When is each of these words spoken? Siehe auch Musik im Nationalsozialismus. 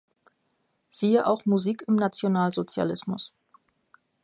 Siehe 0.89 1.27
auch 1.27 1.45
Musik 1.45 1.83
im 1.85 1.93
Nationalsozialismus. 1.95 3.31